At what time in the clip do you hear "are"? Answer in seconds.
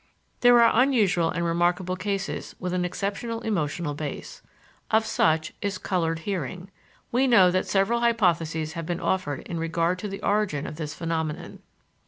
0.59-0.81